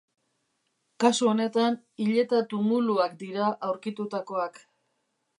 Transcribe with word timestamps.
Kasu 1.03 1.27
honetan 1.31 1.75
hileta-tumuluak 2.05 3.13
dira 3.19 3.49
aurkitutakoak. 3.67 4.59